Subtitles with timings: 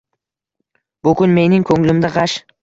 [1.09, 2.37] Bukun mening ko’nglimda g’ash